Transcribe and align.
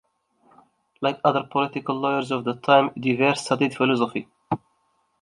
Like 0.99 1.21
other 1.23 1.43
political 1.43 1.93
lawyers 1.95 2.31
of 2.31 2.43
the 2.43 2.55
time, 2.55 2.89
Du 2.99 3.15
Vair 3.15 3.35
studied 3.35 3.75
philosophy. 3.75 4.27